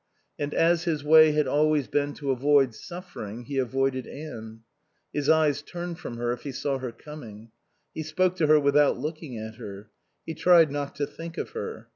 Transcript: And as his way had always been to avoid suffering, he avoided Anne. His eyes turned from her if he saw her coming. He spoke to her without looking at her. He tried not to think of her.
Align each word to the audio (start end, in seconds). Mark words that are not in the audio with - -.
And 0.39 0.51
as 0.55 0.85
his 0.85 1.03
way 1.03 1.31
had 1.33 1.45
always 1.47 1.87
been 1.87 2.15
to 2.15 2.31
avoid 2.31 2.73
suffering, 2.73 3.43
he 3.45 3.59
avoided 3.59 4.07
Anne. 4.07 4.61
His 5.13 5.29
eyes 5.29 5.61
turned 5.61 5.99
from 5.99 6.17
her 6.17 6.31
if 6.33 6.41
he 6.41 6.51
saw 6.51 6.79
her 6.79 6.91
coming. 6.91 7.51
He 7.93 8.01
spoke 8.01 8.35
to 8.37 8.47
her 8.47 8.59
without 8.59 8.97
looking 8.97 9.37
at 9.37 9.57
her. 9.57 9.91
He 10.25 10.33
tried 10.33 10.71
not 10.71 10.95
to 10.95 11.05
think 11.05 11.37
of 11.37 11.51
her. 11.51 11.87